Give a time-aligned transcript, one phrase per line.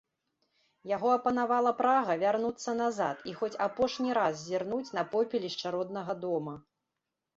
[0.91, 6.57] Яго апанавала прага вярнуцца назад і хоць апошні раз зірнуць на попелішча роднага дома.